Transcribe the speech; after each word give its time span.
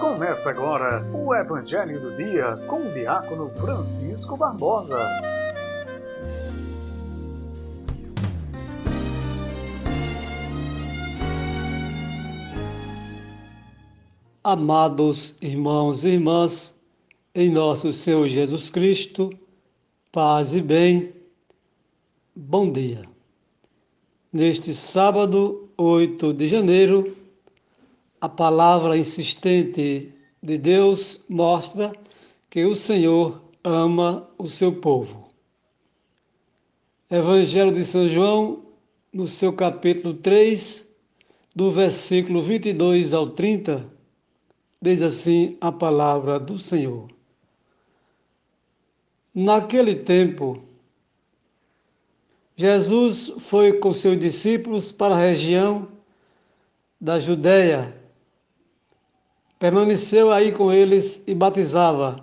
Começa 0.00 0.50
agora 0.50 1.02
o 1.14 1.34
Evangelho 1.34 1.98
do 1.98 2.14
Dia 2.16 2.54
com 2.66 2.86
o 2.86 2.92
diácono 2.92 3.48
Francisco 3.56 4.36
Barbosa. 4.36 4.98
Amados 14.44 15.38
irmãos 15.40 16.04
e 16.04 16.08
irmãs, 16.10 16.74
em 17.34 17.50
nosso 17.50 17.90
Senhor 17.92 18.28
Jesus 18.28 18.68
Cristo, 18.68 19.30
paz 20.12 20.54
e 20.54 20.60
bem, 20.60 21.14
bom 22.34 22.70
dia. 22.70 23.02
Neste 24.30 24.74
sábado, 24.74 25.70
8 25.78 26.34
de 26.34 26.48
janeiro, 26.48 27.16
a 28.26 28.28
palavra 28.28 28.98
insistente 28.98 30.12
de 30.42 30.58
Deus 30.58 31.24
mostra 31.28 31.92
que 32.50 32.64
o 32.64 32.74
Senhor 32.74 33.40
ama 33.62 34.28
o 34.36 34.48
seu 34.48 34.72
povo. 34.72 35.28
Evangelho 37.08 37.70
de 37.70 37.84
São 37.84 38.08
João, 38.08 38.64
no 39.12 39.28
seu 39.28 39.52
capítulo 39.52 40.14
3, 40.14 40.88
do 41.54 41.70
versículo 41.70 42.42
22 42.42 43.14
ao 43.14 43.30
30, 43.30 43.88
diz 44.82 45.02
assim 45.02 45.56
a 45.60 45.70
palavra 45.70 46.40
do 46.40 46.58
Senhor. 46.58 47.06
Naquele 49.32 49.94
tempo, 49.94 50.60
Jesus 52.56 53.34
foi 53.38 53.74
com 53.74 53.92
seus 53.92 54.18
discípulos 54.18 54.90
para 54.90 55.14
a 55.14 55.20
região 55.20 55.86
da 57.00 57.20
Judéia 57.20 58.04
Permaneceu 59.58 60.30
aí 60.30 60.52
com 60.52 60.70
eles 60.70 61.24
e 61.26 61.34
batizava. 61.34 62.22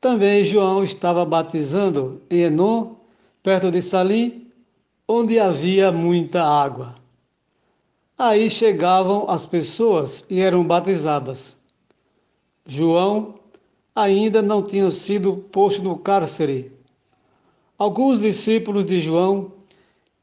Também 0.00 0.42
João 0.42 0.82
estava 0.82 1.24
batizando 1.24 2.20
em 2.28 2.40
Enon, 2.40 2.94
perto 3.40 3.70
de 3.70 3.80
Salim, 3.80 4.48
onde 5.06 5.38
havia 5.38 5.92
muita 5.92 6.42
água. 6.42 6.96
Aí 8.18 8.50
chegavam 8.50 9.30
as 9.30 9.46
pessoas 9.46 10.26
e 10.28 10.40
eram 10.40 10.64
batizadas. 10.64 11.60
João 12.66 13.36
ainda 13.94 14.42
não 14.42 14.60
tinha 14.60 14.90
sido 14.90 15.36
posto 15.36 15.82
no 15.82 15.96
cárcere. 15.96 16.72
Alguns 17.78 18.20
discípulos 18.20 18.84
de 18.84 19.00
João 19.00 19.52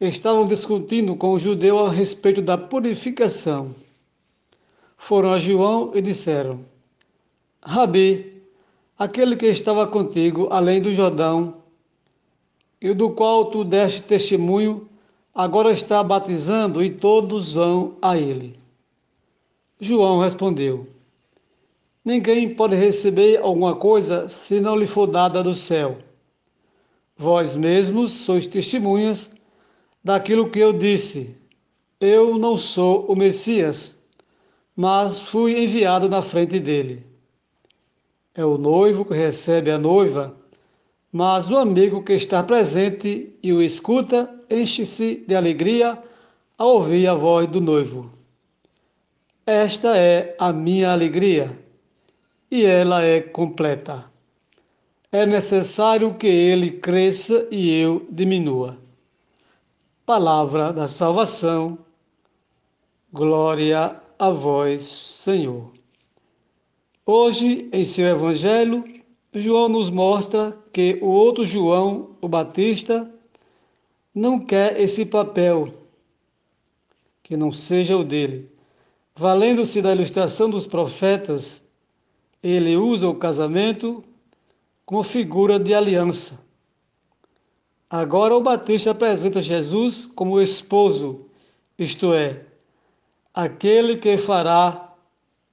estavam 0.00 0.46
discutindo 0.46 1.14
com 1.16 1.32
o 1.34 1.38
judeu 1.38 1.84
a 1.84 1.90
respeito 1.90 2.40
da 2.40 2.56
purificação 2.56 3.74
foram 5.02 5.32
a 5.32 5.38
João 5.38 5.90
e 5.96 6.00
disseram: 6.00 6.64
Rabi, 7.60 8.40
aquele 8.96 9.34
que 9.34 9.46
estava 9.46 9.84
contigo 9.84 10.46
além 10.48 10.80
do 10.80 10.94
Jordão, 10.94 11.56
e 12.80 12.94
do 12.94 13.10
qual 13.10 13.46
tu 13.46 13.64
deste 13.64 14.04
testemunho, 14.04 14.88
agora 15.34 15.72
está 15.72 16.04
batizando 16.04 16.80
e 16.80 16.88
todos 16.88 17.54
vão 17.54 17.96
a 18.00 18.16
ele. 18.16 18.54
João 19.80 20.20
respondeu: 20.20 20.86
Ninguém 22.04 22.54
pode 22.54 22.76
receber 22.76 23.38
alguma 23.38 23.74
coisa 23.74 24.28
se 24.28 24.60
não 24.60 24.76
lhe 24.76 24.86
for 24.86 25.08
dada 25.08 25.42
do 25.42 25.52
céu. 25.52 25.98
Vós 27.16 27.56
mesmos 27.56 28.12
sois 28.12 28.46
testemunhas 28.46 29.34
daquilo 30.02 30.48
que 30.48 30.60
eu 30.60 30.72
disse. 30.72 31.36
Eu 32.00 32.38
não 32.38 32.56
sou 32.56 33.04
o 33.06 33.16
Messias 33.16 34.00
mas 34.76 35.20
fui 35.20 35.62
enviado 35.62 36.08
na 36.08 36.22
frente 36.22 36.58
dele. 36.58 37.06
É 38.34 38.44
o 38.44 38.56
noivo 38.56 39.04
que 39.04 39.14
recebe 39.14 39.70
a 39.70 39.78
noiva, 39.78 40.34
mas 41.12 41.50
o 41.50 41.58
amigo 41.58 42.02
que 42.02 42.14
está 42.14 42.42
presente 42.42 43.36
e 43.42 43.52
o 43.52 43.60
escuta 43.60 44.32
enche-se 44.50 45.24
de 45.26 45.34
alegria 45.34 46.02
ao 46.56 46.76
ouvir 46.76 47.06
a 47.06 47.14
voz 47.14 47.46
do 47.46 47.60
noivo. 47.60 48.10
Esta 49.44 49.96
é 49.96 50.34
a 50.38 50.52
minha 50.52 50.92
alegria 50.92 51.58
e 52.50 52.64
ela 52.64 53.02
é 53.02 53.20
completa. 53.20 54.10
É 55.10 55.26
necessário 55.26 56.14
que 56.14 56.26
ele 56.26 56.70
cresça 56.70 57.46
e 57.50 57.70
eu 57.78 58.06
diminua. 58.10 58.78
Palavra 60.06 60.72
da 60.72 60.86
salvação. 60.88 61.78
Glória 63.12 64.01
a 64.22 64.30
vós, 64.30 64.82
Senhor. 64.82 65.72
Hoje, 67.04 67.68
em 67.72 67.82
seu 67.82 68.06
Evangelho, 68.06 68.84
João 69.34 69.68
nos 69.68 69.90
mostra 69.90 70.56
que 70.72 70.96
o 71.02 71.06
outro 71.06 71.44
João, 71.44 72.10
o 72.20 72.28
Batista, 72.28 73.12
não 74.14 74.38
quer 74.38 74.80
esse 74.80 75.04
papel 75.04 75.74
que 77.24 77.36
não 77.36 77.50
seja 77.50 77.96
o 77.96 78.04
dele. 78.04 78.48
Valendo-se 79.16 79.82
da 79.82 79.92
ilustração 79.92 80.48
dos 80.48 80.68
profetas, 80.68 81.68
ele 82.40 82.76
usa 82.76 83.08
o 83.08 83.16
casamento 83.16 84.04
como 84.86 85.02
figura 85.02 85.58
de 85.58 85.74
aliança. 85.74 86.38
Agora 87.90 88.36
o 88.36 88.40
Batista 88.40 88.92
apresenta 88.92 89.42
Jesus 89.42 90.06
como 90.06 90.40
esposo, 90.40 91.26
isto 91.76 92.14
é, 92.14 92.51
aquele 93.34 93.96
que 93.96 94.16
fará 94.16 94.92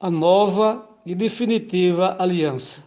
a 0.00 0.10
nova 0.10 0.88
e 1.04 1.14
definitiva 1.14 2.16
aliança. 2.18 2.84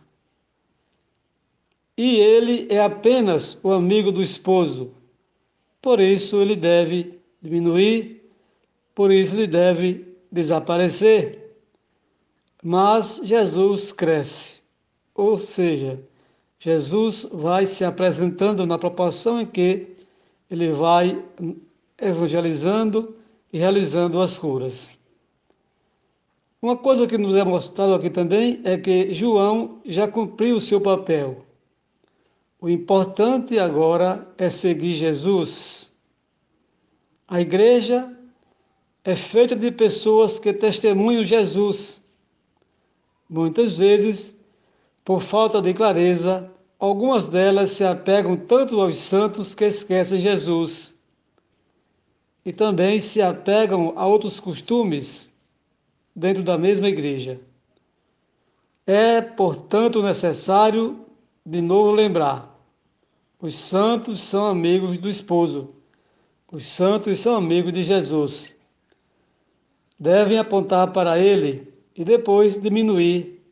E 1.98 2.18
ele 2.18 2.68
é 2.70 2.82
apenas 2.82 3.60
o 3.64 3.72
amigo 3.72 4.12
do 4.12 4.24
esposo, 4.24 4.94
por 5.82 6.00
isso 6.00 6.42
ele 6.42 6.56
deve 6.56 7.20
diminuir, 7.42 8.32
por 8.96 9.12
isso 9.12 9.36
ele 9.36 9.48
deve 9.48 10.06
desaparecer. 10.32 11.56
Mas 12.64 13.22
Jesus 13.24 13.92
cresce, 13.92 14.62
ou 15.14 15.40
seja, 15.40 16.00
Jesus 16.60 17.28
vai 17.32 17.66
se 17.66 17.86
apresentando 17.86 18.66
na 18.66 18.78
proporção 18.78 19.40
em 19.40 19.46
que 19.46 19.88
ele 20.50 20.72
vai 20.74 21.24
evangelizando 21.98 23.16
e 23.52 23.58
realizando 23.58 24.22
as 24.22 24.38
curas. 24.38 24.98
Uma 26.62 26.78
coisa 26.78 27.08
que 27.08 27.18
nos 27.18 27.36
é 27.36 27.44
mostrado 27.44 27.94
aqui 27.94 28.10
também 28.10 28.60
é 28.64 28.78
que 28.78 29.14
João 29.14 29.82
já 29.86 30.08
cumpriu 30.08 30.58
o 30.58 30.62
seu 30.62 30.82
papel. 30.82 31.46
O 32.60 32.70
importante 32.70 33.58
agora 33.58 34.28
é 34.38 34.50
seguir 34.50 34.94
Jesus. 34.94 35.96
A 37.28 37.40
igreja 37.40 38.14
é 39.06 39.16
feita 39.16 39.56
de 39.56 39.72
pessoas 39.72 40.38
que 40.38 40.52
testemunham 40.52 41.24
Jesus. 41.24 42.10
Muitas 43.30 43.78
vezes, 43.78 44.38
por 45.06 45.22
falta 45.22 45.62
de 45.62 45.74
clareza, 45.74 46.52
algumas 46.78 47.26
delas 47.26 47.72
se 47.72 47.86
apegam 47.86 48.36
tanto 48.36 48.82
aos 48.82 48.98
santos 48.98 49.56
que 49.56 49.66
esquecem 49.66 50.20
Jesus 50.20 50.99
e 52.50 52.52
também 52.52 53.00
se 53.00 53.22
apegam 53.22 53.94
a 53.96 54.08
outros 54.08 54.40
costumes 54.40 55.32
dentro 56.16 56.42
da 56.42 56.58
mesma 56.58 56.90
igreja. 56.90 57.40
É, 58.88 59.22
portanto, 59.22 60.02
necessário 60.02 61.06
de 61.46 61.62
novo 61.62 61.92
lembrar: 61.92 62.60
os 63.40 63.56
santos 63.56 64.22
são 64.22 64.48
amigos 64.48 64.98
do 64.98 65.08
esposo, 65.08 65.76
os 66.52 66.66
santos 66.66 67.20
são 67.20 67.36
amigos 67.36 67.72
de 67.72 67.84
Jesus. 67.84 68.60
Devem 70.00 70.40
apontar 70.40 70.92
para 70.92 71.20
ele 71.20 71.72
e 71.96 72.04
depois 72.04 72.60
diminuir, 72.60 73.44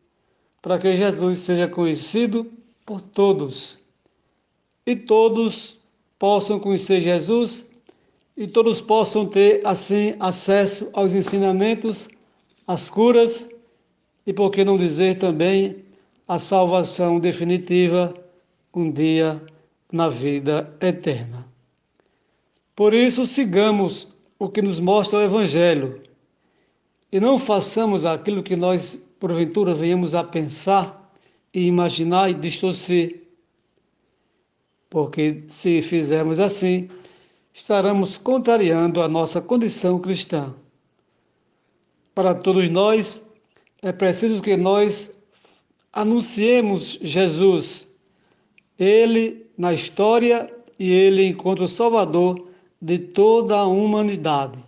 para 0.59 0.79
que 0.79 0.97
Jesus 0.97 1.37
seja 1.37 1.67
conhecido 1.67 2.51
por 2.83 2.99
todos 2.99 3.77
e 4.87 4.95
todos 4.95 5.81
possam 6.17 6.59
conhecer 6.59 6.99
Jesus 6.99 7.76
e 8.37 8.47
todos 8.47 8.79
possam 8.79 9.25
ter, 9.25 9.61
assim, 9.65 10.13
acesso 10.19 10.91
aos 10.93 11.15
ensinamentos, 11.15 12.07
às 12.67 12.87
curas 12.87 13.49
e, 14.27 14.31
por 14.31 14.51
que 14.51 14.63
não 14.63 14.77
dizer 14.77 15.17
também, 15.17 15.83
a 16.27 16.37
salvação 16.37 17.19
definitiva 17.19 18.13
um 18.73 18.91
dia 18.91 19.41
na 19.91 20.07
vida 20.07 20.71
eterna. 20.79 21.47
Por 22.75 22.93
isso, 22.93 23.25
sigamos 23.25 24.13
o 24.37 24.47
que 24.47 24.61
nos 24.61 24.79
mostra 24.79 25.17
o 25.17 25.21
Evangelho 25.23 25.99
e 27.11 27.19
não 27.19 27.39
façamos 27.39 28.05
aquilo 28.05 28.43
que 28.43 28.55
nós, 28.55 29.03
porventura, 29.19 29.73
venhamos 29.73 30.13
a 30.13 30.23
pensar 30.23 31.11
e 31.51 31.65
imaginar 31.65 32.29
e 32.29 32.35
distorcer. 32.35 33.23
Porque 34.89 35.43
se 35.47 35.81
fizermos 35.81 36.39
assim, 36.39 36.89
estaremos 37.57 38.17
contrariando 38.17 39.01
a 39.01 39.07
nossa 39.07 39.41
condição 39.41 39.99
cristã. 39.99 40.53
Para 42.13 42.35
todos 42.35 42.69
nós, 42.69 43.27
é 43.81 43.91
preciso 43.91 44.43
que 44.43 44.55
nós 44.55 45.23
anunciemos 45.91 46.99
Jesus, 47.01 47.95
Ele 48.77 49.47
na 49.57 49.73
história 49.73 50.53
e 50.77 50.91
Ele 50.91 51.25
enquanto 51.25 51.67
Salvador 51.67 52.47
de 52.79 52.99
toda 52.99 53.57
a 53.57 53.65
humanidade. 53.65 54.63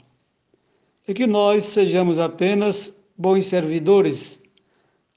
E 1.08 1.14
que 1.14 1.28
nós 1.28 1.66
sejamos 1.66 2.18
apenas 2.18 3.04
bons 3.16 3.46
servidores, 3.46 4.42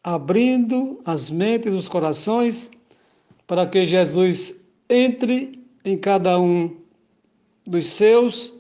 abrindo 0.05 1.01
as 1.07 1.31
mentes 1.31 1.73
e 1.73 1.77
os 1.77 1.89
corações 1.89 2.71
para 3.47 3.67
que 3.67 3.87
Jesus 3.87 4.69
entre 4.91 5.59
em 5.85 5.97
cada 5.97 6.39
um 6.39 6.82
dos 7.67 7.87
seus 7.87 8.53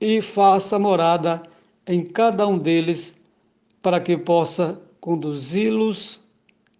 e 0.00 0.20
faça 0.20 0.78
morada 0.78 1.42
em 1.86 2.04
cada 2.04 2.46
um 2.46 2.58
deles, 2.58 3.16
para 3.82 4.00
que 4.00 4.16
possa 4.16 4.80
conduzi-los 5.00 6.20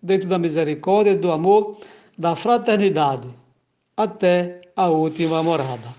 dentro 0.02 0.28
da 0.28 0.38
misericórdia, 0.38 1.16
do 1.16 1.31
amor, 1.31 1.78
da 2.16 2.34
fraternidade, 2.37 3.28
até 3.96 4.62
a 4.76 4.88
última 4.88 5.43
morada. 5.43 5.94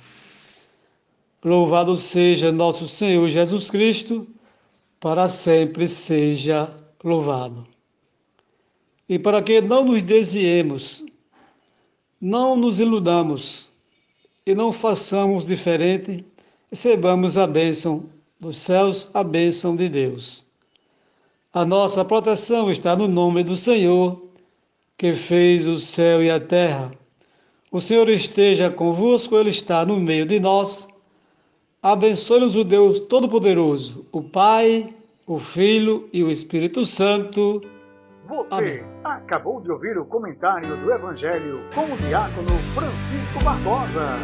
Louvado 1.43 1.95
seja 1.95 2.51
nosso 2.51 2.87
Senhor 2.87 3.27
Jesus 3.29 3.69
Cristo, 3.69 4.27
para 4.99 5.27
sempre 5.27 5.87
seja 5.87 6.69
louvado. 7.03 7.67
E 9.07 9.19
para 9.19 9.41
que 9.43 9.61
não 9.61 9.85
nos 9.85 10.01
desviemos, 10.01 11.05
não 12.19 12.55
nos 12.55 12.79
iludamos 12.79 13.71
e 14.45 14.53
não 14.53 14.71
façamos 14.71 15.47
diferente, 15.47 16.23
recebamos 16.69 17.37
a 17.37 17.47
bênção 17.47 18.05
dos 18.39 18.57
céus, 18.57 19.09
a 19.13 19.23
bênção 19.23 19.75
de 19.75 19.89
Deus. 19.89 20.45
A 21.51 21.65
nossa 21.65 22.05
proteção 22.05 22.69
está 22.69 22.95
no 22.95 23.07
nome 23.07 23.43
do 23.43 23.57
Senhor, 23.57 24.21
que 24.97 25.13
fez 25.13 25.65
o 25.67 25.77
céu 25.77 26.23
e 26.23 26.29
a 26.29 26.39
terra. 26.39 26.91
O 27.71 27.81
Senhor 27.81 28.07
esteja 28.09 28.69
convosco, 28.69 29.35
Ele 29.35 29.49
está 29.49 29.85
no 29.85 29.99
meio 29.99 30.25
de 30.25 30.39
nós. 30.39 30.87
Abençoe-nos 31.81 32.55
o 32.55 32.63
Deus 32.63 32.99
Todo-Poderoso, 32.99 34.05
o 34.11 34.21
Pai, 34.21 34.93
o 35.25 35.39
Filho 35.39 36.07
e 36.13 36.23
o 36.23 36.29
Espírito 36.29 36.85
Santo. 36.85 37.61
Você 38.25 38.55
Amém. 38.55 38.83
acabou 39.03 39.61
de 39.61 39.71
ouvir 39.71 39.97
o 39.99 40.05
comentário 40.05 40.75
do 40.77 40.91
Evangelho 40.91 41.61
com 41.75 41.93
o 41.93 41.97
diácono 41.97 42.49
Francisco 42.73 43.43
Barbosa. 43.43 44.17